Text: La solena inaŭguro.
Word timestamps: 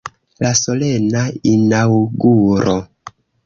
La 0.45 0.53
solena 0.59 1.21
inaŭguro. 1.53 2.77